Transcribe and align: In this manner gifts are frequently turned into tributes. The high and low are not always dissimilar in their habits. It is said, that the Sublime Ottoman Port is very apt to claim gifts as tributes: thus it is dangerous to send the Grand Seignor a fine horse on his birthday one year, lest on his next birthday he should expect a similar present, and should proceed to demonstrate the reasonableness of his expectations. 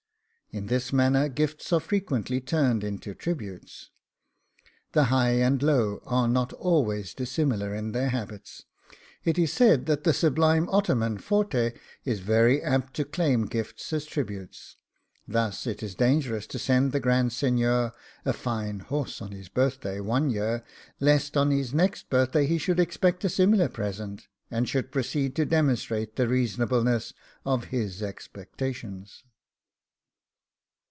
In 0.53 0.65
this 0.67 0.91
manner 0.91 1.29
gifts 1.29 1.71
are 1.71 1.79
frequently 1.79 2.41
turned 2.41 2.83
into 2.83 3.13
tributes. 3.15 3.89
The 4.91 5.05
high 5.05 5.35
and 5.35 5.63
low 5.63 6.01
are 6.05 6.27
not 6.27 6.51
always 6.51 7.13
dissimilar 7.13 7.73
in 7.73 7.93
their 7.93 8.09
habits. 8.09 8.65
It 9.23 9.39
is 9.39 9.53
said, 9.53 9.85
that 9.85 10.03
the 10.03 10.11
Sublime 10.11 10.67
Ottoman 10.67 11.19
Port 11.19 11.55
is 12.03 12.19
very 12.19 12.61
apt 12.61 12.93
to 12.95 13.05
claim 13.05 13.45
gifts 13.45 13.93
as 13.93 14.03
tributes: 14.05 14.75
thus 15.25 15.65
it 15.65 15.81
is 15.81 15.95
dangerous 15.95 16.45
to 16.47 16.59
send 16.59 16.91
the 16.91 16.99
Grand 16.99 17.31
Seignor 17.31 17.93
a 18.25 18.33
fine 18.33 18.79
horse 18.81 19.21
on 19.21 19.31
his 19.31 19.47
birthday 19.47 20.01
one 20.01 20.29
year, 20.29 20.65
lest 20.99 21.37
on 21.37 21.51
his 21.51 21.73
next 21.73 22.09
birthday 22.09 22.45
he 22.45 22.57
should 22.57 22.77
expect 22.81 23.23
a 23.23 23.29
similar 23.29 23.69
present, 23.69 24.27
and 24.51 24.67
should 24.67 24.91
proceed 24.91 25.33
to 25.37 25.45
demonstrate 25.45 26.17
the 26.17 26.27
reasonableness 26.27 27.13
of 27.45 27.67
his 27.71 28.03
expectations. 28.03 29.23